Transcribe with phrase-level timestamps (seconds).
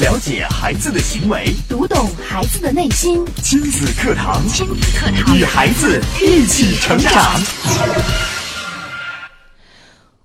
[0.00, 3.22] 了解孩子的行为，读懂孩子的内心。
[3.42, 7.38] 亲子课堂，亲子课堂，与孩子一起成长。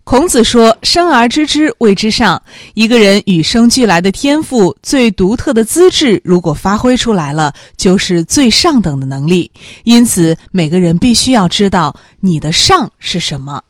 [0.06, 2.42] 孔子说：“生而知之，谓之上。
[2.74, 9.52] 一个人与生俱来的天赋、最独特的资质，如果发挥出来了，就是最上等的能力。
[9.84, 13.62] 因此，每个人必须要知道你的上是什么。”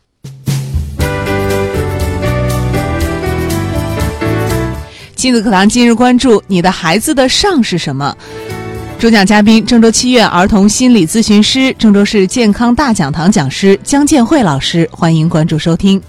[5.26, 8.16] 亲子课堂今日关注：你的孩子的上是什么？
[9.00, 14.88] 主讲嘉宾：郑州七院儿童心理咨询师、郑州市健康大讲堂讲师姜建慧老师。
[14.92, 16.00] 欢迎关注收听。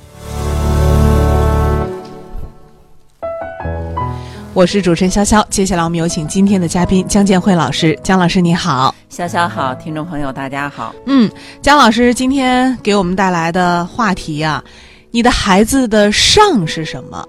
[4.53, 7.99] 我是主持人潇潇，接下来我们有请今天的嘉宾姜建慧老师。
[8.03, 10.95] 姜老师你好，潇潇好，听众朋友大家好。
[11.07, 11.31] 嗯，
[11.63, 14.63] 姜老师今天给我们带来的话题啊、
[15.11, 17.27] 你的孩子的上是什么？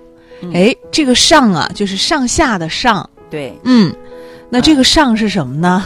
[0.54, 3.10] 哎，这个上啊，就是上下的上。
[3.30, 3.94] 对，嗯，
[4.50, 5.86] 那这个上是什么呢？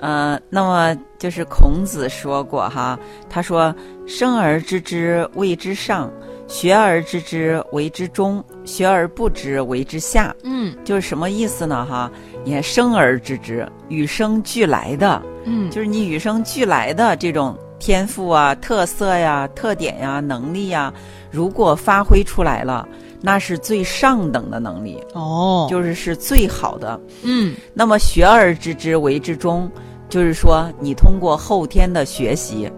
[0.00, 2.98] 呃，那么就是孔子说过哈，
[3.30, 3.74] 他说
[4.06, 6.10] ：“生而知之，谓之上；
[6.48, 11.86] 学而知之，为之中；学而不知，为之下。”嗯就是什么意思呢？
[11.88, 12.10] 哈，
[12.44, 20.92] 你看生而知之，与生俱来的，嗯就是你与生俱来的这种天赋啊、特色呀、特点呀、能力呀，
[21.30, 22.86] 如果发挥出来了，
[23.22, 27.00] 那是最上等的能力，哦，就是是最好的。
[27.22, 29.70] 嗯那么学而知之，为之中，
[30.08, 32.70] 就是说你通过后天的学习，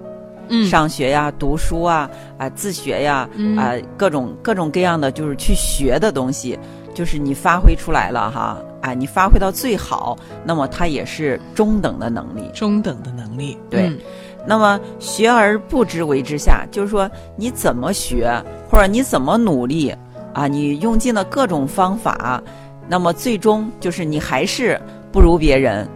[0.48, 6.58] 嗯上学呀、读书啊、啊自学呀、嗯啊各种各种各样的就是去学的东西，
[6.94, 10.14] 就是你发挥出来了哈，啊你发挥到最好，
[10.44, 12.50] 那么它也是中等的能力。
[12.52, 13.56] 中等的能力。
[13.70, 13.98] 对嗯
[14.46, 18.30] 那么学而不知为之下，就是说你怎么学，
[18.70, 19.90] 或者你怎么努力
[20.34, 22.42] 啊，你用尽了各种方法，
[22.86, 24.78] 那么最终就是你还是
[25.10, 25.88] 不如别人，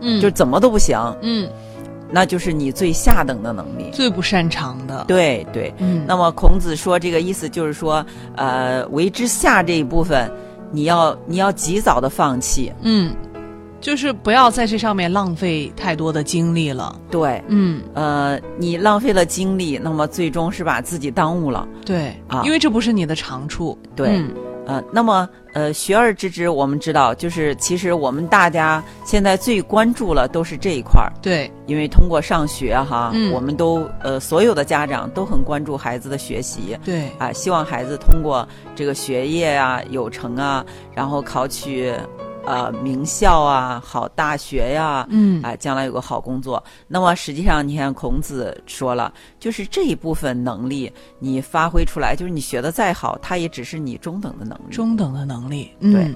[0.00, 1.50] 嗯，就怎么都不行，嗯
[2.10, 3.90] 那就是你最下等的能力。
[3.92, 5.04] 最不擅长的。
[5.06, 8.04] 对对，嗯，那么孔子说这个意思就是说，
[8.34, 10.30] 呃，为之下这一部分，
[10.72, 12.72] 你要你要及早的放弃。
[12.80, 13.14] 嗯，
[13.80, 16.98] 就是不要在这上面浪费太多的精力了。
[17.10, 21.66] 对，嗯，呃，你浪费了精力，那么最终是把自己耽误了。
[21.84, 22.42] 对啊。
[22.44, 23.78] 因为这不是你的长处。
[23.94, 24.08] 对。
[24.10, 24.34] 嗯。
[24.66, 33.32] 呃，那么呃，学而知之，我们知道，就是其实我们大家现在最关注了都是这一块儿，对，因为通过上学哈，嗯。
[33.32, 36.78] 我们都呃所有的家长都很关注孩子的学习。
[36.84, 38.46] 对，啊，希望孩子通过
[38.76, 40.62] 这个学业啊有成啊，
[40.94, 41.90] 然后考取
[42.48, 46.62] 呃名校啊、好大学呀、嗯啊，将来有个好工作。
[46.86, 54.72] 那么实际上，你看孔子说了，就是这一部分能力你发挥出来，就是你学的再好，它也只是你中等的能力。
[54.72, 55.70] 中等的能力。
[55.80, 56.14] 嗯对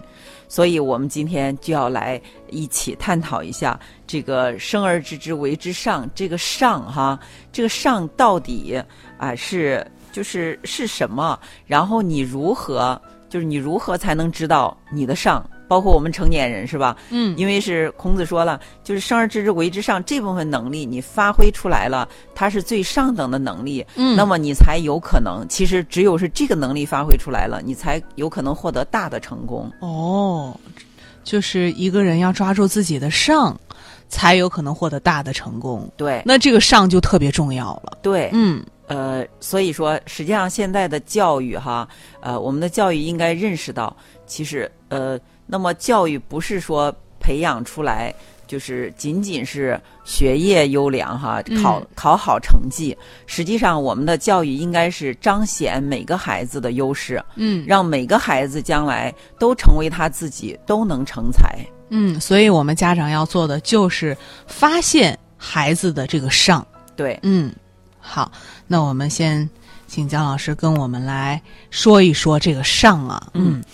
[0.49, 2.21] 所以我们今天就要来
[2.51, 6.07] 一起探讨一下这个“生而知之，为之上”。
[6.15, 7.19] 这个“上”哈，
[7.51, 8.79] 这个“上”到底
[9.17, 9.83] 啊是
[10.13, 11.41] 就是是什么？
[11.65, 13.01] 然后你如何
[13.31, 15.43] 就是你如何才能知道你的上？
[15.73, 16.95] 包括我们成年人是吧？
[17.09, 25.47] 嗯因为是孔子说了，就是生而知之为之上这部分能力，你发挥出来了，它是最上等的能力，嗯那么你才有可能。
[25.49, 29.73] 其实只有是这个能力发挥出来了，你才有可能获得大的成功。
[29.81, 30.55] 哦，
[31.25, 33.59] 就是一个人要抓住自己的上，
[34.11, 35.91] 才有可能获得大的成功。
[35.97, 37.97] 对那这个上就特别重要了。
[38.03, 41.89] 对，嗯呃，所以说，实际上现在的教育哈，
[42.21, 43.97] 呃，我们的教育应该认识到，
[44.27, 48.15] 其实呃，那么教育不是说培养出来。
[48.45, 52.95] 就是仅仅是学业优良哈，考嗯考好成绩。
[53.25, 61.59] 实际上，我们的教育应该是彰显每个孩子的优势，嗯让每个孩子将来都成为他自己，都能成才。
[61.89, 64.15] 嗯，所以我们家长要做的就是
[64.47, 66.67] 发现孩子的这个上。
[66.95, 67.51] 对，嗯，
[68.01, 68.31] 好，
[68.67, 69.49] 那我们先
[69.87, 73.29] 请姜老师跟我们来说一说这个上啊。
[73.33, 73.65] 嗯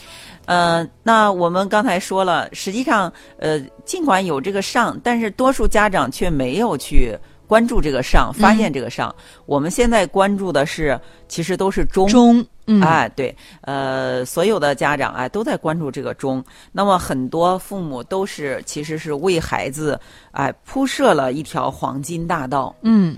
[0.49, 7.15] 呃，那我们刚才说了，实际上，呃，尽管有这个上，但是多数家长却没有去
[7.47, 9.15] 关注这个上，发现这个上。
[9.45, 10.99] 我们现在关注的是，
[11.29, 12.09] 其实都是中。
[12.09, 16.43] 中，嗯，哎，对，呃，所有的家长哎都在关注这个中。
[16.73, 23.15] 那么很多父母都是其实是为孩子哎铺设了一条黄金大道，嗯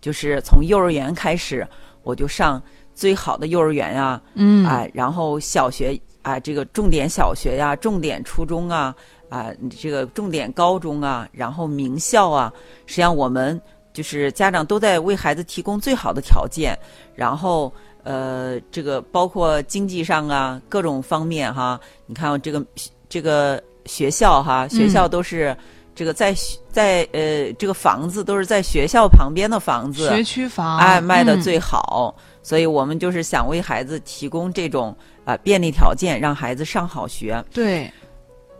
[0.00, 1.64] 就是从幼儿园开始，
[2.02, 2.60] 我就上
[2.96, 8.92] 最好的幼儿园呀、嗯，哎，然后小学啊，这个重点小学呀、重点初中啊，
[9.28, 12.52] 啊，这个重点高中啊，然后名校啊，
[12.86, 13.62] 实际上我们
[13.92, 16.76] 就是家长都在为孩子提供最好的条件，
[17.14, 17.72] 然后
[18.02, 22.60] 呃，这个包括经济上啊各种方面哈，你看这个。
[23.06, 25.56] 这个学校哈，学校都是
[25.94, 37.42] 这个在学在呃这个房子都是在学校旁边的房子，学区房，哎卖的嗯最好，所以我们就是想为孩子提供这种啊、便利条件，让孩子上好学。
[37.52, 37.90] 对，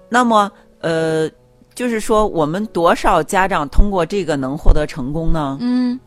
[0.08, 0.50] 那么
[0.80, 1.28] 呃，
[1.74, 5.58] 就是说我们多少家长通过这个能获得成功呢？
[5.60, 5.98] 嗯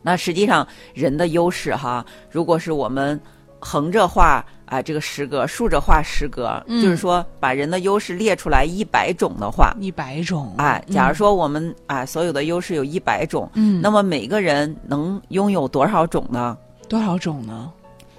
[0.00, 3.20] 那实际上人的优势哈，如果是我们
[3.58, 6.82] 横着画啊、这个十格，竖着画十格，嗯。
[6.82, 16.56] 就是说把人的优势列出来一百种的话，一百种，啊，假如说我们啊、所有的优势有一百种，嗯，那么每个人能拥有多少种呢？
[16.88, 17.70] 多少种呢？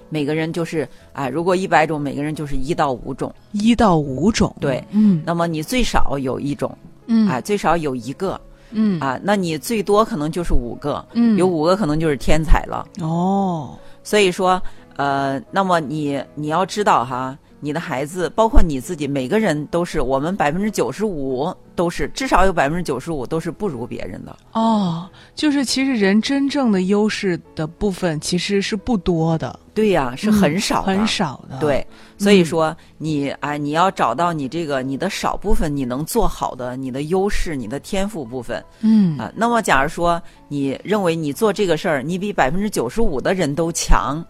[0.08, 3.32] 每个人就是啊、如果一百种，每个人就是一到五种。
[3.52, 5.22] 一到五种，对，嗯。
[5.24, 6.76] 那么你最少有一种，
[7.06, 7.28] 嗯。
[7.28, 8.40] 啊、最少有一个。
[8.72, 8.98] 嗯。
[9.00, 11.36] 啊、那你最多可能就是五个，嗯。
[11.36, 12.84] 有五个可能就是天才了。
[13.00, 14.60] 哦，所以说，
[15.00, 24.36] 呃，那么你你要知道哈，你的孩子，包括你自己，每个人都是，我们百分之九十五都是，至少有百分之九十五都是不如别人的。
[24.52, 31.86] 哦，就是其实人真正的优势的部分其实是不多的，对呀、是很少很少的，，对，
[32.18, 38.62] 所以说你啊、你要找到你这个你的少部分你能做好的，你的优势、你的天赋部分。
[38.82, 39.16] 嗯。
[39.18, 44.22] 啊、那么，假如说你认为你做这个事儿，你比百分之九十五的人都强，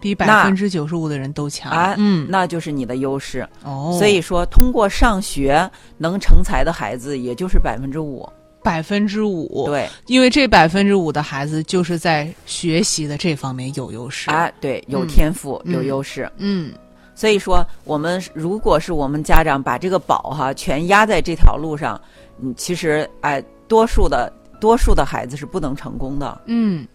[0.00, 3.46] 比百分之九十五的人都强，啊，嗯，那就是你的优势。
[3.62, 8.28] 哦，所以说，通过上学能成才的孩子，也就是百分之五。
[8.62, 15.08] 百分之五，，对，因为这百分之五的孩子就是在学习的这方面有优势，啊，对，有嗯。
[15.08, 15.72] 天赋，嗯。
[15.72, 16.30] 有优势。
[16.36, 16.70] 嗯。
[17.14, 21.98] 所以说，我们如果是我们家长把这个宝哈全压在这条路上，
[22.42, 24.30] 嗯，其实哎，多数的
[24.60, 26.42] 多数的孩子是不能成功的。
[26.44, 26.86] 嗯，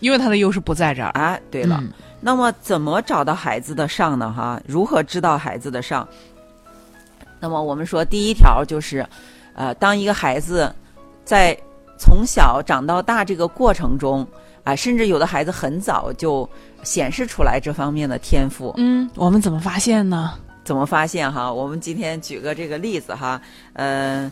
[0.00, 1.38] 因为他的优势不在这儿，啊。
[1.52, 1.92] 对了，嗯
[2.24, 4.32] 那么怎么找到孩子的上呢？
[4.32, 6.06] 哈，如何知道孩子的上？
[7.40, 9.04] 那么我们说第一条就是，
[9.54, 10.72] 呃，当一个孩子
[11.24, 11.58] 在
[11.98, 14.24] 从小长到大这个过程中，
[14.62, 16.48] 啊、甚至有的孩子很早就
[16.84, 18.72] 显示出来这方面的天赋。
[18.76, 20.34] 嗯，我们怎么发现呢？
[20.62, 21.52] 怎么发现哈？
[21.52, 23.42] 我们今天举个这个例子哈，
[23.72, 24.30] 呃，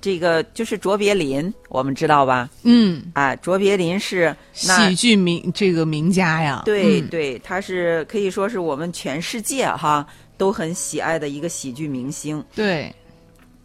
[0.00, 2.48] 这个就是卓别林，我们知道吧？
[2.62, 6.64] 嗯，啊，卓别林是喜剧名这个名家呀，嗯。
[6.64, 10.06] 对对，他是可以说是我们全世界哈
[10.36, 12.42] 都很喜爱的一个喜剧明星。
[12.54, 12.94] 对，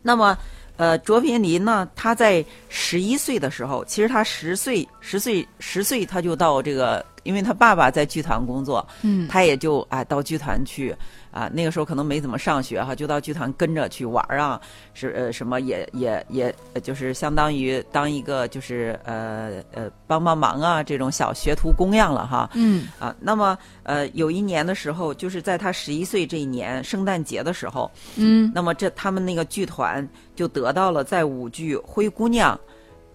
[0.01, 0.35] 那么，
[0.75, 9.27] 呃，卓别林呢，他在十一岁的时候，其实他十岁、十岁、十岁他就到这个，因为他爸爸在剧团工作，嗯。
[9.27, 10.95] 他也就啊到剧团去
[11.33, 14.61] 啊，那个时候可能没怎么上学哈，就到剧团跟着去玩儿啊，
[14.93, 22.49] 是呃什么也也也呃就是相当于当一个就是呃呃帮帮忙啊这种小学徒工样了哈。
[22.53, 32.55] 嗯啊，那么呃，有一年的时候，就是在他十一岁这一年，圣诞节的时候，嗯那么这他们那个剧团就得到了在舞剧《灰姑娘》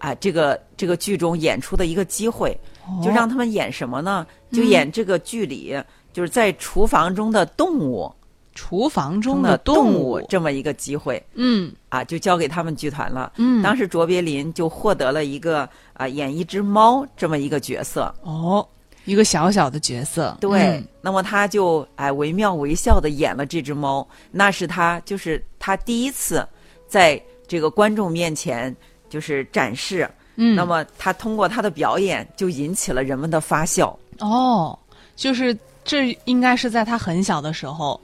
[0.05, 2.57] 啊这个这个剧中演出的一个机会，
[3.01, 4.27] 就让他们演什么呢？
[4.51, 5.77] 就演这个剧里、
[6.13, 8.11] 就是在厨房中的动物
[8.55, 13.31] 厨房中的动物这么一个机会嗯啊，就交给他们剧团了。
[13.37, 18.13] 嗯，当时卓别林就获得了一个啊演一只猫这么一个角色。
[18.23, 18.67] 哦，
[19.05, 26.45] 一个小小的角色，对，嗯那么他就哎惟妙惟肖的演了这只猫，那是他就是他第一次
[26.87, 28.75] 在这个观众面前
[29.09, 30.09] 就是展示。
[30.35, 33.97] 嗯，那么他通过他的表演就引起了人们的发笑。
[34.19, 34.77] 哦，
[35.15, 35.57] 就是
[35.89, 37.99] 这应该是在他很小的时候，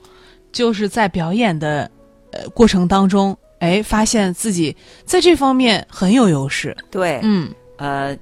[0.50, 1.88] 就是在表演的
[2.32, 6.76] 呃过程当中，哎，发现自己在这方面很有优势。
[6.90, 8.18] 对，嗯呃，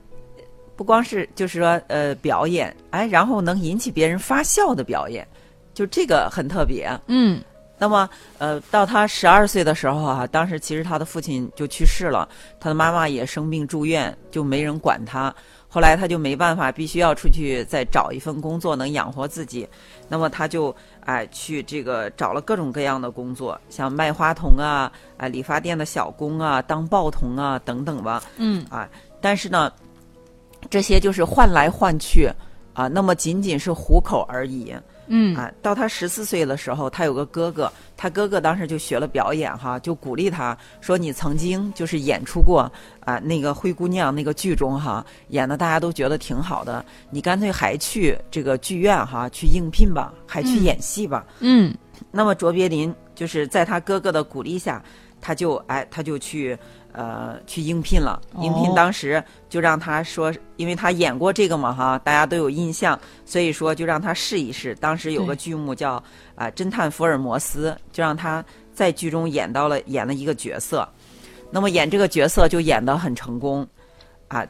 [0.77, 5.27] 不光是就是说呃表演，哎，然后能引起别人发笑的表演，
[5.73, 6.87] 就这个很特别。
[7.07, 7.41] 嗯
[7.79, 12.29] 那么，呃，到他十二岁的时候啊，当时其实他的父亲就去世了，
[12.61, 15.35] 他的妈妈也生病住院，就没人管他。
[15.75, 19.69] 后来他就没办法，必须要出去再找一份工作能养活自己。
[20.09, 28.23] 那么他就哎、去这个找了各种各样的工作，像卖花童啊，啊、理发店的小工啊，当报童啊等等吧。
[28.37, 28.89] 嗯啊，
[29.21, 29.73] 但是呢，
[30.71, 32.31] 这些就是换来换去
[32.73, 34.73] 啊，那么仅仅是糊口而已。
[35.07, 42.71] 嗯啊，到他十四岁的时候，他有个哥哥，他哥哥当时就学了表演哈，就鼓励他说：“你曾经就是演出过
[43.01, 51.27] 啊那个灰姑娘那个剧中哈，演的大家都觉得挺好的，你干脆还去这个剧院哈去应聘吧，还去嗯演戏吧。
[51.41, 51.75] 嗯
[52.11, 54.83] 那么卓别林就是在他哥哥的鼓励下，
[55.21, 56.57] 他就哎他就去
[56.95, 64.75] 呃去应聘了，应聘哦当时就让他说，因为他演过这个嘛哈，大家都有印象，所以说就让他试一试。
[64.77, 66.03] 当时有个剧目叫
[66.35, 70.89] 啊、侦探福尔摩斯，就让他在剧中演到了演了一个角色，
[71.51, 73.67] 那么演这个角色就演得很成功。
[74.29, 74.47] 啊。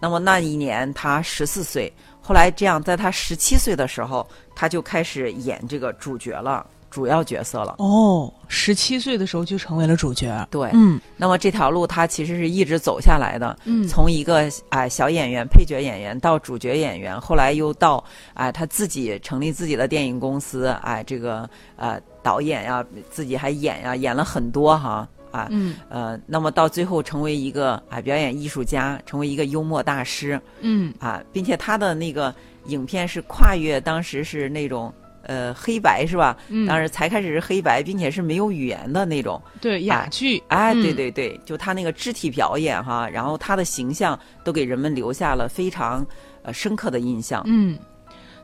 [0.00, 4.24] 那么那一年他十四岁，后来这样，在他十七岁的时候，
[4.54, 7.76] 他就开始演这个主角了，主要角色了。
[7.78, 10.46] 哦，十七岁的时候就成为了主角。
[10.50, 18.02] 对，嗯那么这条路他其实是一直走下来的，嗯从一个啊、小演员、配角演员到主角演员，后来又到
[18.34, 25.48] 啊、他自己成立自己的电影公司，啊、这个呃导演呀、自己还演呀、演了很多哈啊。
[25.50, 32.34] 嗯呃，那么到最后成为一个啊、表演艺术家，成为一个幽默大师嗯啊，并且他的那个
[32.66, 34.92] 影片是跨越当时是那种
[35.28, 36.36] 呃黑白是吧？
[36.48, 39.40] 嗯当时才开始是黑白，并且是没有语言的那种。
[39.60, 40.42] 对哑剧。
[40.48, 46.04] 哎，嗯对对对，就他那个肢体表演哈，然后他的形象都给人们留下了非常
[46.42, 47.42] 呃深刻的印象。
[47.46, 47.78] 嗯，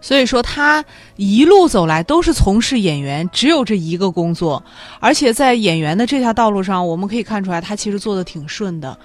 [0.00, 0.84] 所以说他
[1.16, 4.62] 一路走来都是从事演员，只有这一个工作，
[5.00, 8.96] 而且在演员的这条道路上，我们可以看出来他其实做的挺顺的。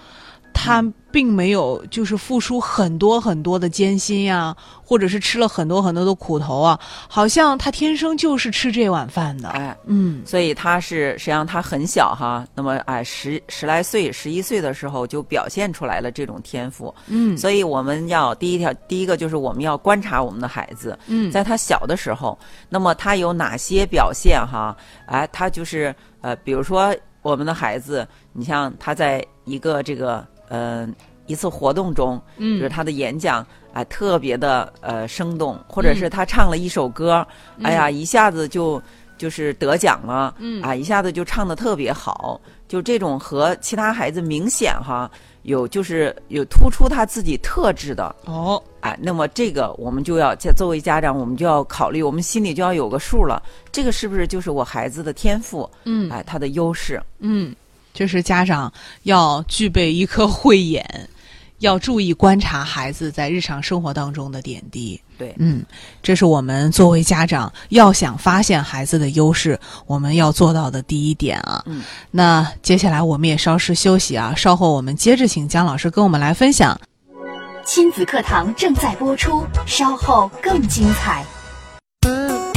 [0.62, 9.48] 他并没有就是付出很多很多的艰辛呀、或者是吃了很多很多的苦头啊，好像他天生就是吃这碗饭的。
[9.50, 16.94] 哎，嗯所以他是实际上他很小哈，那么哎十十来岁、十一岁的时候就表现出来了这种天赋。
[17.08, 22.38] 嗯所以我们要第一条，第一个就是我们要观察我们的孩子，嗯在他小的时候，
[22.68, 24.75] 那么他有哪些表现哈？
[25.06, 30.88] 哎，他就是呃，比如说我们的孩子，你像他在一个这个呃
[31.27, 37.25] 一次活动中，就是嗯他的演讲啊、特别的呃生动，或者是他唱了一首歌，
[37.62, 38.82] 哎呀，一下子就
[39.18, 40.62] 就是得奖了，嗯。
[40.63, 45.10] 啊，一下子就唱的特别好，就这种和其他孩子明显哈
[45.44, 48.62] 有就是有突出他自己特质的，哦。
[48.82, 55.70] 哎，那么这个我们就要作作为家长，我们就要考虑，我们心里就要有个数了，这个是不是就是我孩子的天赋？
[55.84, 56.10] 嗯。
[56.10, 57.00] 哎，他的优势。
[57.20, 57.53] 嗯，
[57.93, 58.72] 这是家长
[59.03, 61.10] 要具备一颗慧眼，
[61.60, 65.00] 要注意观察孩子在日常生活当中的点滴。
[65.17, 65.65] 对嗯，
[66.01, 71.62] 这是我们作为家长要想发现孩子的优势，我们要做到的第一点啊。
[71.65, 76.79] 嗯，那接下来我们也稍事休息啊，稍后我们接着请姜老师跟我们来分享。
[77.65, 81.25] 亲子课堂正在播出，稍后更精彩。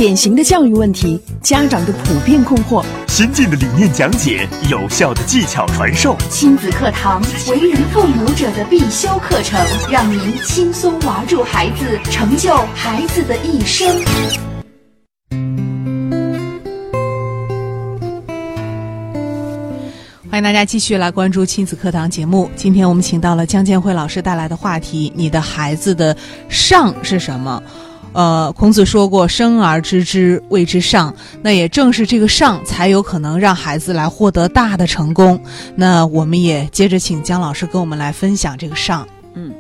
[0.03, 6.17] 典型的教育问题，家长的普遍困惑，先进的理念讲解，有效的技巧传授。
[6.29, 13.87] 亲子课堂，为人父母者的必修课程，让您轻松玩住孩子，成就孩子的一生。
[20.29, 22.51] 欢迎大家继续来关注亲子课堂节目。
[22.57, 26.17] 今天我们请到了江建辉老师带来的话题：你的孩子的
[26.49, 27.63] 上是什么？
[28.13, 31.15] 呃，孔子说过“生而知之，谓之上”。
[31.43, 35.41] 那也正是这个上，才有可能让孩子来获得大的成功。
[35.75, 39.07] 那我们也接着请姜老师跟我们来分享这个上。
[39.35, 39.53] 嗯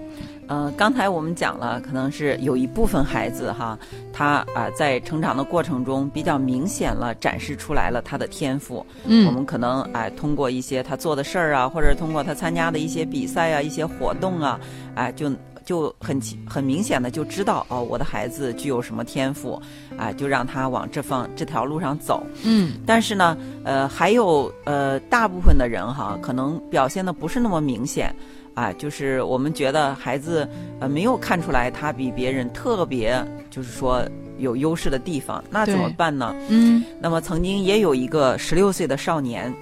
[0.48, 3.78] 呃，刚才我们讲了，可能是有一部分孩子哈，
[4.12, 8.84] 他啊、在成长的过程中比较明显了展示出来了他的天赋。
[9.06, 14.60] 嗯我们可能哎、通过一些他做的事儿啊，或者通过他参加的一些比赛啊、一些活动啊，
[14.94, 15.30] 哎、就
[15.64, 19.60] 就很很明显的就知道哦，我的孩子具有什么天赋，
[19.96, 22.24] 啊、就让他往这方这条路上走。
[22.44, 22.74] 嗯。
[22.86, 28.14] 但是呢，呃，还有呃，大部分的人哈，可能表现的不是那么明显，
[28.54, 30.48] 啊，就是我们觉得孩子
[30.80, 34.02] 呃没有看出来他比别人特别，就是说
[34.38, 36.34] 有优势的地方，那怎么办呢？
[36.48, 36.84] 嗯。
[37.00, 39.52] 那么曾经也有一个十六岁的少年，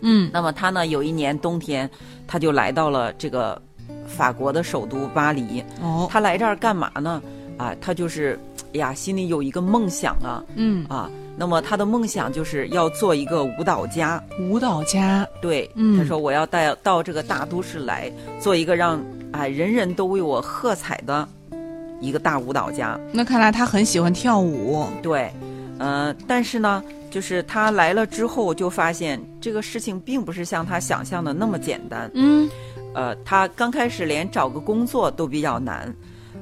[0.00, 0.30] 嗯。
[0.32, 1.88] 那么他呢有一年冬天，
[2.26, 3.60] 他就来到了这个
[4.06, 7.22] 法国的首都巴黎，哦他来这儿干嘛呢？
[7.58, 8.38] 啊，他就是，
[8.74, 14.22] 哎呀，心里有一个梦想啊嗯，啊，那么他的梦想就是要做一个舞蹈家。
[14.38, 19.02] 舞蹈家对，嗯他说我要带到这个大都市来，做一个让
[19.32, 21.26] 啊人人都为我喝彩的
[21.98, 23.00] 一个大舞蹈家。
[23.10, 24.86] 那看来他很喜欢跳舞。
[25.02, 25.32] 对，
[25.78, 32.10] 呃，但是呢，就是他来了之后，就发现这个事情并不是像他想象的那么简单。
[32.12, 32.46] 嗯
[32.96, 35.94] 呃，他刚开始连找个工作都比较难，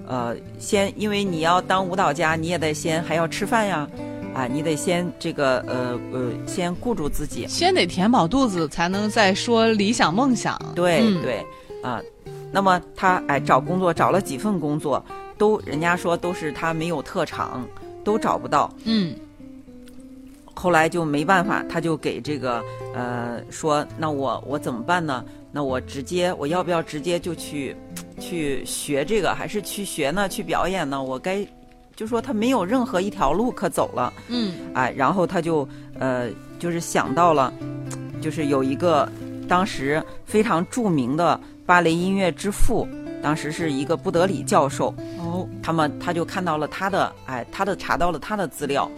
[0.07, 3.89] 呃，先因为你要当舞蹈家，你也得先还要吃饭呀，
[4.33, 7.45] 啊，你得先这个呃呃，先顾住自己。
[7.49, 10.57] 先得填饱肚子，才能再说理想梦想。
[10.77, 11.45] 对、嗯对，
[11.83, 12.01] 啊，
[12.53, 15.05] 那么他哎找工作找了几份工作，
[15.37, 17.67] 都人家说都是他没有特长，
[18.05, 18.73] 都找不到。
[18.85, 19.13] 嗯
[20.65, 25.23] 后来就没办法，他就给这个呃说，那我我怎么办呢？
[25.53, 27.77] 那我直接我要不要直接就去
[28.19, 30.27] 去学这个，还是去学呢？
[30.27, 31.03] 去表演呢？
[31.03, 31.47] 我该
[31.95, 34.11] 就说他没有任何一条路可走了。
[34.29, 35.69] 嗯哎，然后他就
[35.99, 37.53] 呃，就是想到了，
[38.23, 39.07] 就是有一个
[39.47, 42.89] 当时非常著名的芭蕾音乐之父，
[43.23, 44.95] 当时是一个布德里教授。
[45.19, 48.91] 哦，他们他就看到了他的哎，他的查到了他的资料，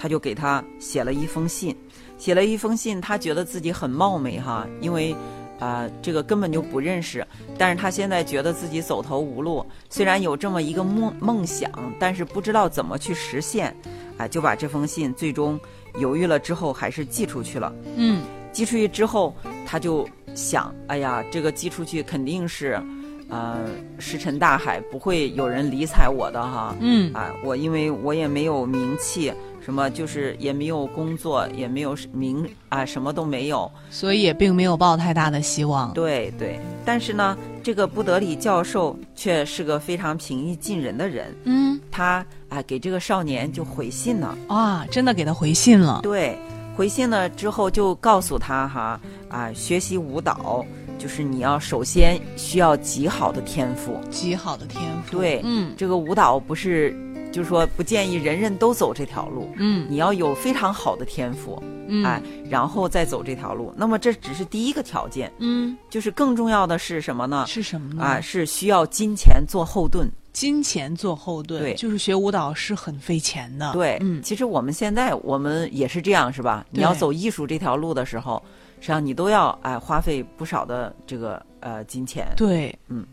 [0.00, 1.76] 他就给他写了一封信，
[2.16, 5.14] 写了一封信，他觉得自己很冒昧哈，因为。
[5.60, 7.22] 啊、这个根本就不认识，
[7.58, 13.76] 但是他现在觉得自己走投无路，虽然有这么一个梦梦想，但是不知道怎么去实现，
[14.16, 15.60] 啊、就把这封信最终
[15.98, 17.70] 犹豫了之后，还是寄出去了。
[17.94, 22.82] 嗯寄出去之后，他就想，哎呀，这个寄出去肯定是，
[23.28, 23.58] 呃，
[23.98, 26.74] 石沉大海，不会有人理睬我的哈。
[26.80, 29.30] 嗯啊，我因为我也没有名气，
[29.60, 33.70] 什么就是也没有工作，也没有名啊，什么都没有。
[33.90, 35.92] 所以也并没有抱太大的希望。
[35.92, 44.36] 对对，但是呢，这个布德里教授却是个非常平易近人的人，嗯他啊给这个少年就回信了。
[44.48, 46.00] 啊，真的给他回信了。
[46.02, 46.38] 对，
[46.76, 50.64] 回信了之后就告诉他哈啊，学习舞蹈
[50.98, 54.00] 就是你要首先需要极好的天赋。
[54.10, 55.18] 极好的天赋。
[55.18, 56.96] 对，嗯这个舞蹈不是，
[57.32, 63.72] 就是说不建议人人都走这条路，嗯你要有非常好的天赋，嗯哎，然后再走这条路。
[63.76, 67.44] 那么这只是第一个条件，嗯，就是更重要的是什么呢？
[67.46, 68.02] 是什么呢？
[68.02, 70.10] 啊，是需要金钱做后盾。
[70.32, 71.60] 金钱做后盾。
[71.60, 73.72] 对就是学舞蹈是很费钱的。
[73.72, 76.64] 对，嗯其实我们现在我们也是这样，是吧？
[76.70, 78.40] 你要走艺术这条路的时候，
[78.78, 82.28] 实际上你都要哎花费不少的这个呃金钱。
[82.36, 83.04] 对，嗯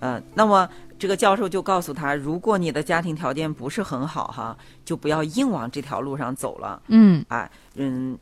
[0.00, 6.80] 呃，那么这个教授就告诉他，如果你的家庭条件不是很好哈，就不要硬往这条路上走了。
[6.88, 8.16] 嗯啊，嗯，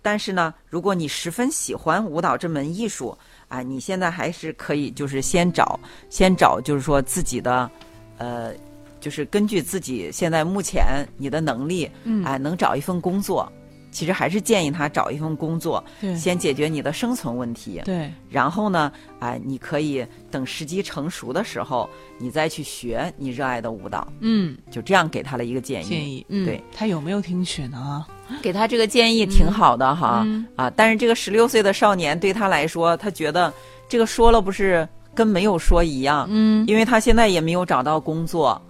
[0.00, 3.16] 但是呢，如果你十分喜欢舞蹈这门艺术
[3.48, 5.78] 啊，你现在还是可以，就是先找，
[6.08, 7.70] 先找，就是说自己的，
[8.18, 8.52] 呃，
[9.00, 13.50] 就是根据自己现在目前你的能力，嗯哎、能找一份工作。
[13.94, 17.80] 其实还是建议他找一份工作，对先解决你的生存问题。
[17.84, 24.06] 对，然后呢，哎、你可以等时机成熟的时候，你再去学你热爱的舞蹈。
[24.18, 25.88] 嗯，就这样给他了一个建议。
[25.88, 28.04] 建议，嗯，对，他有没有听取呢？
[28.42, 33.52] 给他这个建议挺好的哈、嗯啊，但是这个十六岁的少年对他来说，他觉得
[33.88, 38.60] 这个说了不是跟没有说一样，嗯因为他现在也没有找到工作，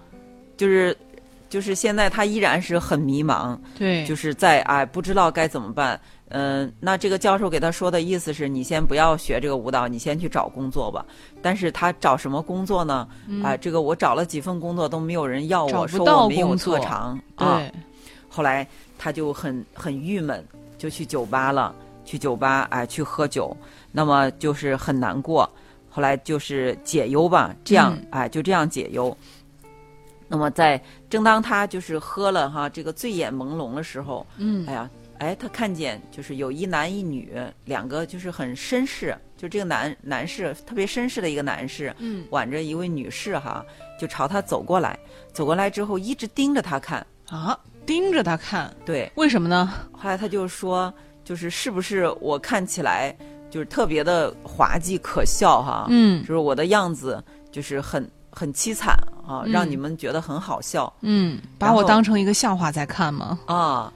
[0.57, 0.95] 就是
[1.55, 6.01] 就是现在他依然是很迷茫，对，就是在哎不知道该怎么办。
[6.31, 11.07] 嗯、那这个教授给他说的意思是你先不要学这个舞蹈，你先去找工作吧。
[11.41, 13.07] 但是他找什么工作呢？
[13.41, 17.63] 啊、这个我找了几份工作都没有人要我，说我没有特长啊。
[18.29, 18.67] 后来
[18.99, 20.45] 他就很很郁闷，
[20.77, 21.73] 就去酒吧了，
[22.05, 23.57] 去酒吧哎去喝酒，
[23.93, 25.49] 那么就是很难过。
[25.89, 29.17] 后来就是解忧吧，这样、嗯哎就这样解忧。
[30.27, 30.83] 那么在
[31.15, 34.67] 正当他就是喝了哈这个醉眼朦胧的时候，嗯。
[34.67, 37.33] 哎呀哎他看见就是有一男一女
[37.67, 42.27] 两个就是很绅士，就这个男男士特别绅士的一个男士，嗯。
[42.31, 43.65] 挽着一位女士哈，
[43.97, 44.99] 就朝他走过来，
[45.33, 49.73] 走过来之后一直盯着他看，啊，盯着他看，对，为什么呢？
[49.93, 50.93] 后来他就说，
[51.25, 53.17] 就是是不是我看起来
[53.49, 55.87] 就是特别的滑稽可笑哈？
[55.91, 56.23] 嗯。
[56.23, 57.23] 就是我的样子
[57.53, 58.97] 就是很很凄惨
[59.27, 63.39] 啊，嗯让你们觉得很好笑嗯，把我当成一个笑话在看吗？
[63.47, 63.93] 啊。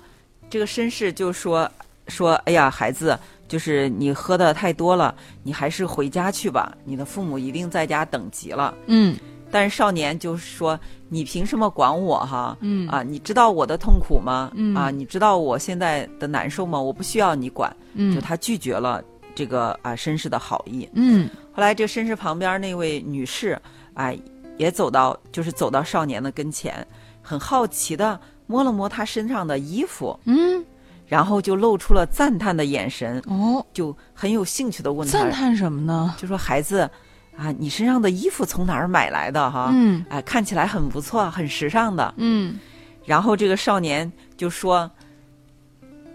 [0.51, 1.71] 这个绅士就说
[2.07, 8.75] 说，哎呀，孩子，就是你喝的太多了，你还是回家去吧，你的父母一定在家等急了。
[8.87, 9.15] 嗯
[9.51, 12.55] 但是少年就说：“你凭什么管我哈？
[12.61, 14.51] 嗯啊，你知道我的痛苦吗？
[14.55, 16.79] 嗯啊，你知道我现在的难受吗？
[16.79, 19.03] 我不需要你管。”就嗯他拒绝了
[19.35, 20.89] 这个啊绅士的好意。
[20.93, 23.59] 嗯后来这个绅士旁边那位女士，
[23.95, 24.19] 哎，
[24.59, 26.87] 也走到就是走到少年的跟前，
[27.23, 30.63] 很好奇的摸了摸他身上的衣服，嗯，
[31.07, 36.15] 然后就露出了赞叹的眼神，哦，就很有兴趣的问他，赞叹什么呢？
[36.19, 36.81] 就说孩子
[37.37, 39.71] 啊，你身上的衣服从哪儿买来的哈？
[39.73, 42.13] 嗯哎，看起来很不错，很时尚的。
[42.19, 42.59] 嗯
[43.05, 44.91] 然后这个少年就说。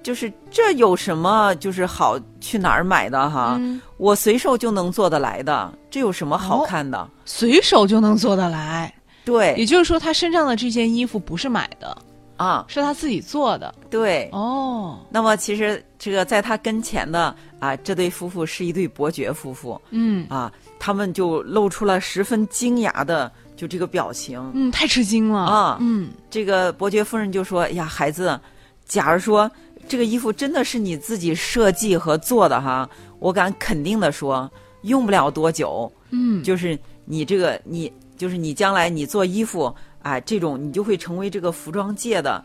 [0.03, 3.55] 就是这有什么就是好去哪儿买的哈？
[3.59, 7.09] 嗯，我随手就能做得来的，这有什么好看的？
[7.25, 8.93] 随手就能做得来。
[9.25, 11.97] 对也就是说，他身上的这件衣服不是买的，
[12.35, 13.73] 啊，是他自己做的。
[13.89, 14.29] 对。
[14.33, 24.51] 哦，那么其实这个在他跟前的啊，这对夫妇是一对伯爵夫妇嗯啊，他们就露出了十分惊讶的就这个表情。
[24.53, 28.37] 嗯，太吃惊了啊嗯这个伯爵夫人就说：“哎呀，孩子，
[28.85, 29.49] 假如说
[29.87, 34.51] 这个衣服真的是你自己设计和做的哈，我敢肯定的说，
[34.83, 42.43] 用不了多久，嗯，就是你这个你就是你将来你做衣服啊，这种你就会成为这个服装界的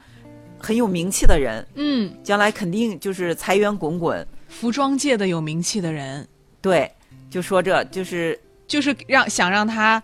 [0.59, 4.27] 很有名气的人，嗯，将来肯定就是财源滚滚。
[4.49, 6.27] 服装界的有名气的人，
[6.61, 6.91] 对，
[7.31, 10.03] 就说这就是就是让想让他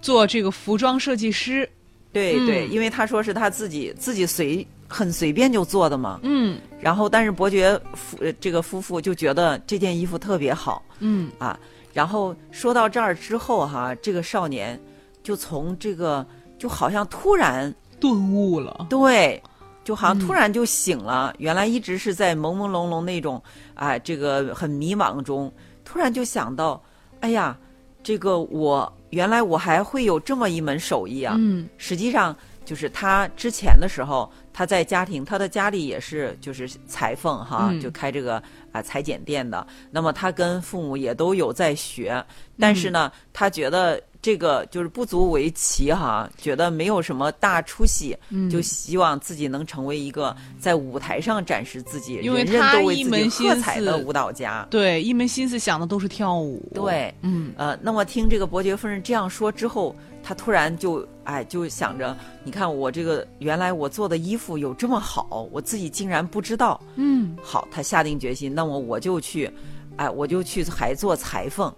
[0.00, 1.68] 做这个服装设计师，嗯
[2.12, 6.20] 对对，因为他说是他自己自己随很随便就做的嘛。
[6.22, 11.58] 嗯然后，但是伯爵夫呃这个夫妇就觉得这件衣服特别好嗯啊。
[11.92, 14.80] 然后说到这儿之后哈，这个少年
[15.22, 16.24] 就从这个
[16.58, 19.42] 就好像突然顿悟了，对，
[19.82, 21.34] 就好像嗯突然就醒了。
[21.38, 23.42] 原来一直是在朦朦胧胧那种
[23.74, 25.52] 啊，这个很迷茫中，
[25.84, 26.82] 突然就想到，
[27.20, 27.56] 哎呀，
[28.02, 31.34] 这个我原来我还会有这么一门手艺啊。
[31.38, 39.66] 嗯实际上就是他之前的时候，他在家庭，他的家里也是就是裁缝哈，嗯就开这个啊裁剪店的。
[39.90, 42.24] 那么他跟父母也都有在学，
[42.58, 48.48] 但是呢，他觉得这个就是不足为奇哈，觉得没有什么大出息，嗯。
[48.48, 54.66] 就希望自己能成为一个在舞台上展示自己，因为人人他都为自己一门心喝彩的舞蹈家。
[54.70, 57.52] 对，一门心思想的都是跳舞，对，嗯。
[57.58, 66.80] 呃，那么听这个伯爵夫人这样说之后，他突然就哎就想着，你看我这个原来我做的衣服有这么好，我自己竟然不知道。
[66.96, 67.36] 嗯。
[67.42, 69.52] 好，他下定决心，那么我就去，
[69.96, 71.70] 哎，我就去还做裁缝，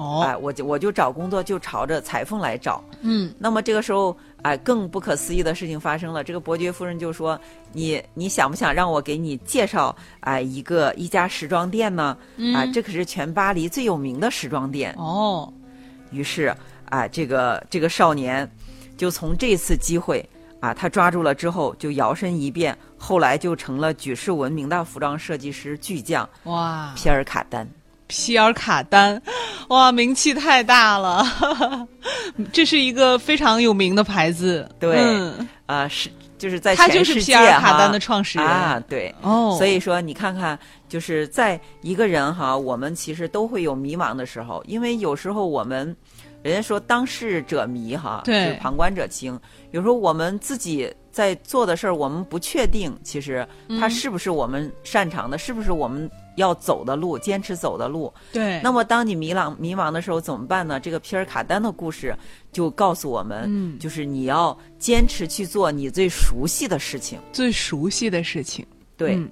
[0.00, 2.82] 哦哎，我就我就找工作就朝着裁缝来找。
[3.02, 6.24] 嗯那么这个时候，哎，更不可思议的事情发生了。
[6.24, 7.38] 这个伯爵夫人就说
[7.72, 12.16] ：“你你想不想让我给你介绍哎一个一家时装店呢？
[12.54, 15.52] 啊，这可是全巴黎最有名的时装店。”哦
[16.10, 16.54] 于是
[16.86, 18.50] 啊，这个这个少年
[18.96, 20.26] 就从这次机会
[20.60, 27.68] 啊，他抓住了之后就摇身一变，后来就成了举世闻名的服装设计师巨匠哇，皮尔卡丹。
[28.10, 29.20] 皮尔卡丹，
[29.68, 31.24] 哇，名气太大了，
[32.52, 38.46] 这是一个非常有名的牌子，对嗯啊，是就是在他就是皮尔卡丹的创始人。
[38.46, 39.14] 啊，对。
[39.22, 45.94] 哦，所以说，你看看，就是在一个人哈，我们其实都会有迷茫的时候，因为有时候我们，
[46.42, 49.38] 人家说当事者迷哈，对就是旁观者清。
[49.72, 53.46] 有时候我们自己在做的事儿，我们不确定，其实
[53.78, 58.12] 它嗯是不是我们擅长的，是不是我们要走的路，坚持走的路。
[58.32, 60.80] 对，那么，当你迷茫迷茫的时候怎么办呢？
[60.80, 62.16] 这个皮尔卡丹的故事
[62.52, 67.18] 就告诉我们，嗯就是你要坚持去做你最熟悉的事情。
[67.32, 68.64] 最熟悉的事情，
[68.96, 69.30] 对，嗯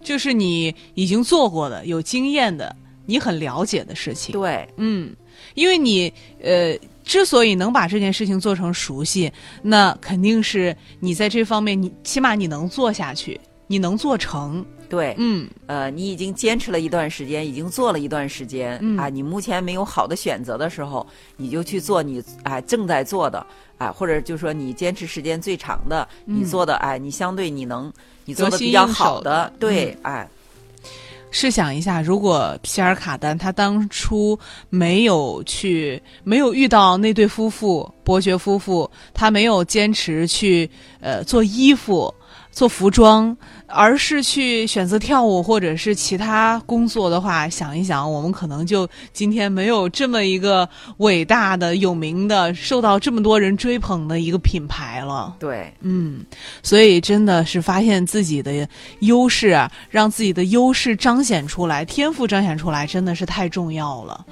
[0.00, 2.74] 就是你已经做过的、有经验的、
[3.06, 4.32] 你很了解的事情。
[4.32, 5.14] 对，嗯，
[5.52, 9.30] 因为你呃，之所以能把这件事情做成熟悉，
[9.62, 14.64] 那肯定是你在这方面，你起码你能做下去，你能做成。
[14.86, 21.04] 对，嗯呃，你已经坚持了一段时间，已经做了一段时间，嗯啊，你目前没有好的选择的时候，
[21.36, 23.44] 你就去做你啊、正在做的
[23.76, 27.92] 啊，或者就说你坚持时间最长的，你嗯做的哎，你相对你能
[28.24, 30.28] 你做的比较好的的，对，哎，
[31.34, 34.38] 试想一下，如果皮尔卡丹他当初
[34.70, 40.70] 没有去，没有遇到那对夫妇伯爵夫妇，他没有坚持去
[41.00, 42.14] 呃做衣服、
[42.54, 43.36] 做服装，
[43.66, 50.66] 而是去选择跳舞或者是其他工作的话，想一想，我们可能就今天没有这么一个
[50.98, 55.34] 伟大的、有名的、受到这么多人追捧的一个品牌了。
[55.40, 56.24] 对，嗯，
[56.62, 58.66] 所以真的是发现自己的
[59.00, 64.24] 优势啊，让自己的优势彰显出来，天赋彰显出来，真的是太重要了。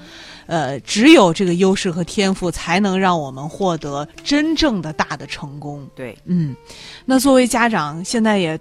[0.46, 5.86] 呃，只有这个优势和天赋，才能让我们获得真正的大的成功。
[5.94, 6.54] 对，嗯，
[7.04, 8.58] 那作为家长，现在也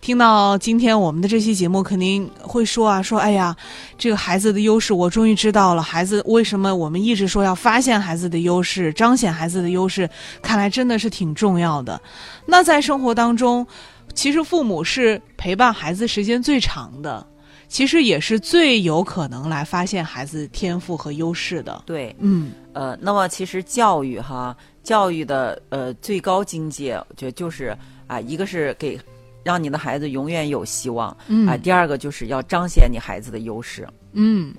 [0.00, 3.56] 听到今天我们的这期节目，肯定会说啊，说哎呀，
[3.98, 5.82] 这个孩子的优势我终于知道了。
[5.82, 10.08] 孩子为什么我们一直说要发现孩子的优势，彰显孩子的优势？
[10.40, 12.00] 看来真的是挺重要的。
[12.46, 13.66] 那在生活当中，
[14.14, 17.26] 其实父母是陪伴孩子时间最长的，
[17.68, 21.82] 其实也是最有可能来发现孩子天赋和优势的。
[21.84, 27.76] 对，嗯呃，那么其实教育哈，教育的呃最高境界，我觉得就是
[28.06, 28.98] 啊、一个是给
[29.44, 33.86] 让你的孩子永远有希望，嗯啊、第二个就是要彰显你孩子的优势。
[34.12, 34.54] 嗯，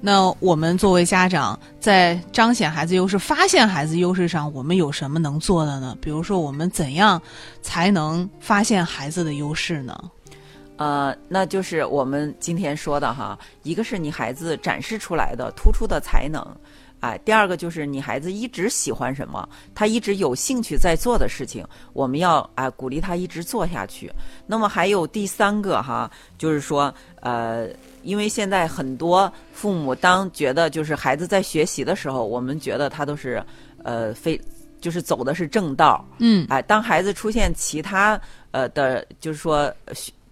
[0.00, 5.96] 那我们作为家长，在彰显孩子优势、发现孩子优势上，我们有什么能做的呢？
[6.00, 7.22] 比如说，我们怎样
[7.62, 9.96] 才能发现孩子的优势呢？
[10.82, 16.44] 呃，那就是我们今天说的哈，一个是你孩子展示出来的突出的才能，
[16.98, 24.10] 哎，第二个就是你孩子一直喜欢什么，他一直有兴趣在做的事情，我们要哎鼓励他一直做下去。
[24.44, 27.68] 那么还有第三个哈，就是说呃，
[28.02, 33.40] 因为现在很多父母当觉得就是孩子在学习的时候，我们觉得他都是
[33.84, 34.40] 呃非
[34.80, 39.72] 就是走的是正道，嗯哎，当孩子出现其他呃的，就是说。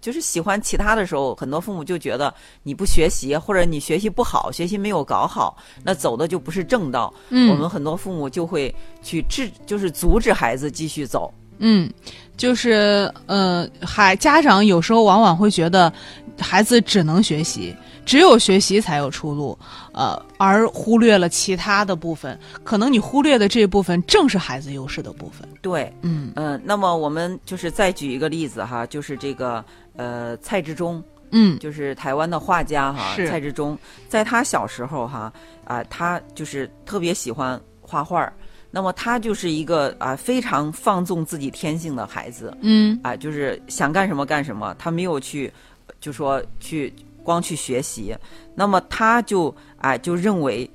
[0.01, 2.33] 呃就是喜欢其他的时候，很多父母就觉得
[2.63, 7.13] 你不学习，或者你学习不好，学习没有搞好，那走的就不是正道。
[7.29, 11.31] 嗯我们很多父母就会去制，就是阻止孩子继续走。
[11.59, 11.87] 嗯，
[12.35, 15.93] 就是呃，孩家长有时候往往会觉得
[16.39, 19.55] 孩子只能学习，只有学习才有出路，
[19.93, 22.39] 呃，而忽略了其他的部分。
[22.63, 25.47] 可能你忽略的这部分正是孩子优势的部分。
[25.61, 29.63] 对，嗯嗯、那么我们就是再举一个例子哈，就是这个
[29.95, 33.77] 呃蔡志忠，嗯就是台湾的画家哈，蔡志忠，
[34.07, 35.31] 在他小时候哈
[35.65, 38.33] 啊、他就是特别喜欢画画儿。
[38.73, 45.51] 那么他就是一个啊、非常放纵自己天性的孩子嗯啊、就是想干什么干什么，他没有去
[45.99, 48.15] 就说去光去学习。
[48.55, 50.69] 那么他就啊、就认为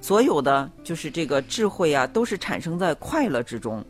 [0.00, 3.84] 所有的就是这个智慧啊，都是产生在快乐之中，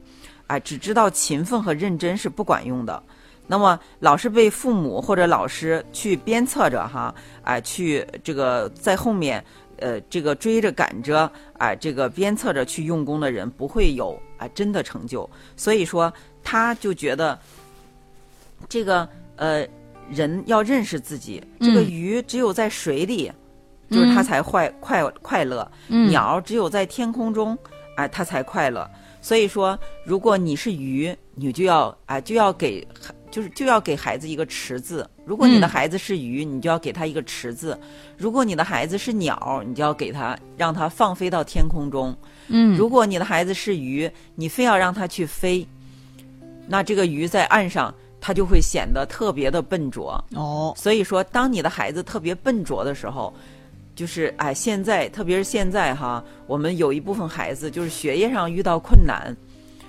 [0.46, 3.02] 啊、只知道勤奋和认真是不管用的。
[3.46, 9.44] 那么老是被父母或者老师去鞭策着哈，啊、去这个在后面，
[9.78, 15.28] 呃，这个追着赶着，啊、这个鞭策着去用功的人，不会有啊、真的成就。
[15.56, 16.12] 所以说，
[16.44, 17.38] 他就觉得
[18.68, 19.66] 这个呃，
[20.10, 23.32] 人要认识自己，这个嗯鱼只有在水里，
[23.90, 25.68] 就是它嗯才快快快乐。
[25.88, 27.58] 嗯，鸟只有在天空中，
[27.96, 28.88] 哎、它才快乐。
[29.22, 32.86] 所以说，如果你是鱼，你就要哎、就要给
[33.30, 35.08] 就是就要给孩子一个池子。
[35.24, 37.74] 如果你的嗯孩子是鱼，你就要给他一个池子；
[38.16, 42.16] 如果你的孩子是鸟，你就要给他让他放飞到天空中。
[42.48, 45.66] 嗯，如果你的孩子是鱼，你非要让他去飞，
[46.66, 50.22] 那这个鱼在岸上，它就会显得特别的笨拙。
[50.34, 53.32] 哦，所以说，当你的孩子特别笨拙的时候，
[53.94, 59.36] 就是哎，现在特别是现在哈，我们有一部分孩子就是学业上遇到困难，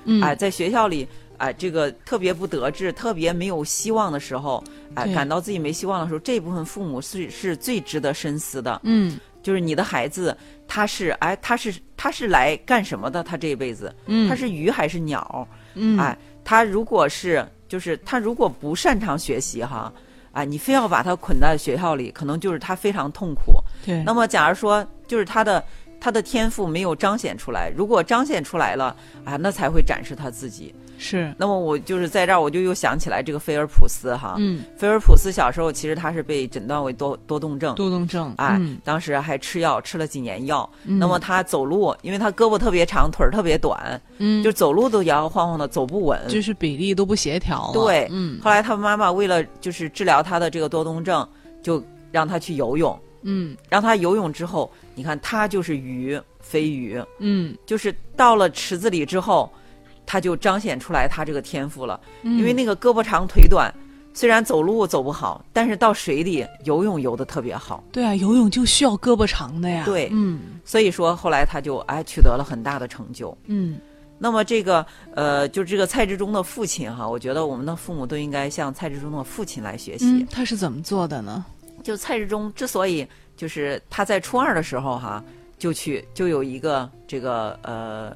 [0.05, 1.07] 嗯，哎，在学校里
[1.41, 8.79] 哎这个特别不得志、特别没有希望的时候，哎，对感到自己没希望的时候，这部分父母是是最值得深思的。
[8.83, 13.23] 嗯就是你的孩子，他是哎，他是他是来干什么的？
[13.23, 15.47] 他这一辈子，嗯，他是鱼还是鸟？
[15.73, 19.91] 嗯，哎，他如果是就是他如果不擅长学习哈，
[20.31, 23.53] 啊，你非要把他捆在学校里，可能就是他非常痛苦。
[23.83, 25.63] 对，那么，假如说就是他的
[25.99, 30.75] 他的天赋没有彰显出来，如果彰显出来了啊，那才会展示他自己。
[31.03, 37.73] 是，那么我就是在这儿，我就又想起来这个菲尔普斯哈，嗯，菲尔普斯小时候其实他是被诊断为多多动症。
[37.73, 38.77] 多动症，哎，嗯。
[38.83, 40.69] 当时还吃药，吃了几年药。
[40.85, 40.99] 嗯。
[40.99, 46.21] 那么他走路，因为他胳膊特别长，腿儿特别短，嗯，就走路都摇摇晃晃的，走不稳。
[46.27, 48.39] 就是比例都不协调了，对嗯。
[48.39, 51.27] 后来他妈妈为了就是治疗他的这个多动症，
[51.63, 52.97] 就让他去游泳。
[53.23, 53.57] 嗯。
[53.67, 59.51] 让他游泳之后，你看他就是鱼，飞鱼，嗯，就是到了池子里之后，
[60.11, 61.97] 他就彰显出来他这个天赋了。
[62.23, 63.73] 嗯因为那个胳膊长腿短，
[64.13, 67.81] 虽然走路走不好，但是到水里游泳游得特别好。
[67.93, 73.37] 对啊，游泳就需要胳膊长的呀，对嗯所以说后来他就哎取得了很大的成就。
[73.45, 73.79] 嗯
[74.19, 80.05] 那么这个呃，就这个蔡志忠的父亲哈，我觉得我们的父母都应该向蔡志忠的父亲来学习。
[80.05, 81.45] 嗯，他是怎么做的呢？
[81.81, 85.23] 就蔡志忠之所以就是他在初二的时候哈，
[85.57, 88.15] 就去就有一个这个呃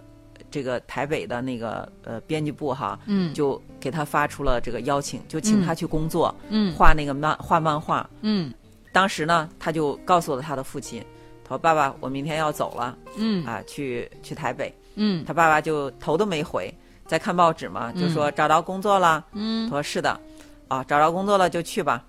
[0.56, 3.34] 这个台北的那个呃编辑部哈，嗯。
[3.34, 6.74] 就给他发出了这个邀请，就请他去工作，嗯。
[6.74, 8.10] 画那个漫画漫画。
[8.22, 8.54] 嗯。
[8.94, 11.04] 当时呢，他就告诉了他的父亲，
[11.44, 12.98] 他说：“爸爸，我明天要走了。
[13.18, 13.46] 嗯。
[13.46, 15.26] 啊，去去台北。”嗯。
[15.26, 16.74] 他爸爸就头都没回，
[17.06, 19.26] 在看报纸嘛，就说找着工作了。
[19.34, 19.70] 嗯。
[19.70, 20.18] 他说是的，
[20.70, 22.02] 啊，找着工作了就去吧。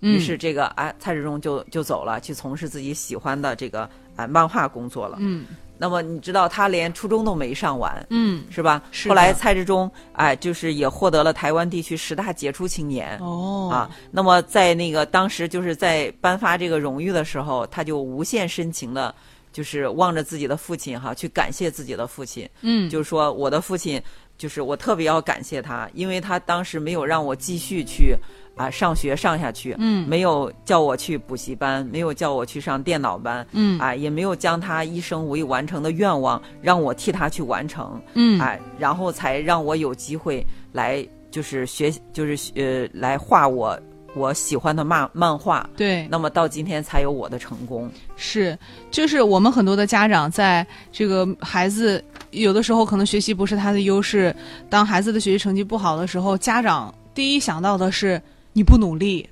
[0.00, 5.18] 于是这个啊，蔡志忠就就走了，去从事自己喜欢的这个啊漫画工作了。
[5.20, 8.82] 嗯那么你知道他连初中都没上完，嗯是吧？
[8.90, 13.18] 是后来蔡志忠哎，就是也获得了台湾地区十大杰出青年。
[13.18, 19.14] 哦啊，那么在那个当时就是在颁发这个荣誉的时候，他就无限深情的，
[19.52, 24.00] 就是望着自己的父亲哈，去感谢自己的父亲，嗯就是说我的父亲，
[24.38, 28.16] 就是我特别要感谢他，因为他当时没有让我继续去
[28.56, 30.08] 啊上学上下去，嗯。
[30.08, 33.78] 没有叫我去补习班，没有叫我去上电脑班，嗯。
[33.78, 38.40] 啊，也没有将他一生未完成的愿望让我替他去完成，嗯。
[38.40, 43.78] 啊，然后才让我有机会来就是学，就是呃来画我
[44.14, 47.90] 我喜欢的漫漫画，对，那么到今天才有我的成功。
[48.14, 48.56] 是，
[48.92, 54.32] 就是我们很多的家长在这个孩子有的时候可能学习不是他的优势，
[54.70, 58.22] 当孩子的学习成绩不好的时候，家长第一想到的是
[58.54, 59.28] 你不努力，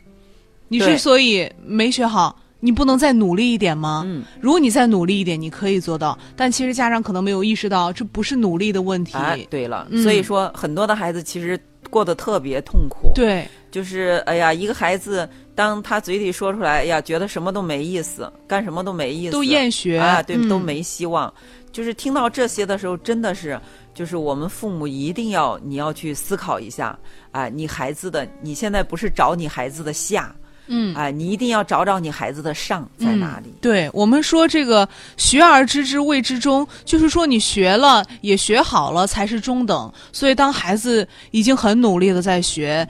[0.69, 4.03] 你之所以没学好，你不能再努力一点吗？
[4.05, 6.19] 嗯，如果你再努力一点，你可以做到。
[6.37, 9.15] 但其实家长可能没有意识到，这不是努力的问题。
[9.15, 11.59] 哎，对了，嗯所以说很多的孩子其实
[11.89, 13.13] 过得特别痛苦。
[13.15, 21.33] 对就是哎呀，一个孩子当他嘴里说出来，哎呀，觉得什么都没意思，干什么都没意思，都厌学啊，对，嗯都没希望。
[21.73, 23.59] 就是听到这些的时候，真的是，
[23.95, 26.99] 就是我们父母一定要你要去思考一下，
[27.31, 30.35] 啊，你孩子的，你现在不是找你孩子的下，
[30.67, 33.53] 嗯啊，你一定要找找你孩子的上在哪里。
[33.61, 39.93] 对我们说这个学而知之谓之中，就是说你学了也学好了才是中等。
[40.13, 42.89] 所以当孩子已经很努力的在学，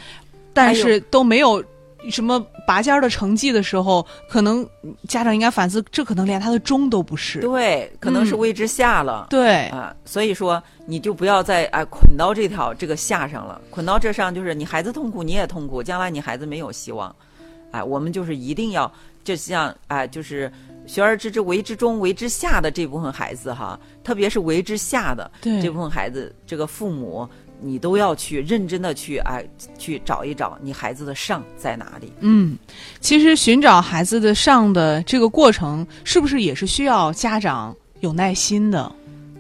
[0.53, 1.65] 但是都没有
[2.11, 4.67] 什么拔尖儿的成绩的时候，可能
[5.09, 7.41] 家长应该反思，这可能连他的中都不是。
[7.41, 9.27] 对，可能是位置下了。
[9.31, 17.15] 对啊，所以说你就不要再哎捆到这条这个下上了，捆到这上就是你孩子痛苦，你也痛苦，将来你孩子没有希望。
[17.71, 18.91] 哎，我们就是一定要，
[19.25, 20.53] 就像哎，就是
[20.87, 27.29] 学而知之，为之中，为之下的这部分孩子哈，特别是为之下的这部分孩子，这个父母
[27.61, 29.45] 你都要去认真的去哎
[29.79, 32.13] 去找一找你孩子的上在哪里。
[32.21, 32.59] 嗯，
[33.01, 38.91] 其实寻找孩子的上的这个过程，是不是也是需要家长有耐心的？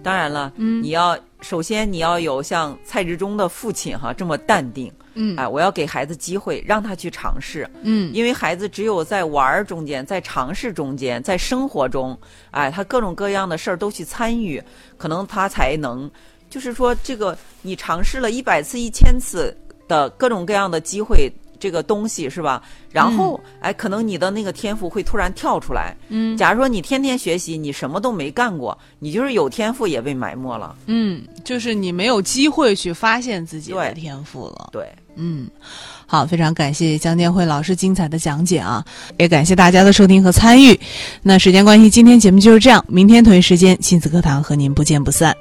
[0.03, 4.93] 当然了，嗯你要首先你要有像蔡志忠的父亲哈这么淡定。
[5.15, 12.19] 嗯哎，我要给孩子机会，让他去尝试，嗯因为孩子只有在玩儿中间，在尝试中间，在生活中，
[12.51, 14.63] 哎，他各种各样的事儿都去参与，
[14.97, 16.11] 可能他才能，
[16.49, 19.57] 就是说，这个你尝试了一百次、一千次
[19.89, 22.63] 的各种各样的机会，这个东西是吧？
[22.91, 25.97] 然后，哎，可能你的那个天赋会突然跳出来。
[26.09, 30.77] 嗯假如说你天天学习，你什么都没干过，你就是有天赋也被埋没了。
[30.87, 34.71] 嗯，就是你没有机会去发现自己的对天赋了。
[34.73, 34.93] 对。
[35.17, 35.47] 嗯，
[36.07, 38.85] 好，非常感谢江建辉老师精彩的讲解啊，
[39.19, 40.79] 也感谢大家的收听和参与。
[41.23, 45.35] 那时间关系，今天节目就是这样，明天同一时间亲子课堂和您不见不散。